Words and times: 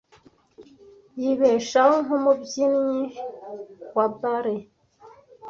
Yibeshaho 1.19 1.95
nkumubyinnyi 2.05 3.03
wa 3.95 4.07
ballet. 4.19 4.65